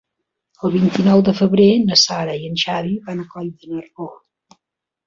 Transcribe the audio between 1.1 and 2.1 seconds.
de febrer na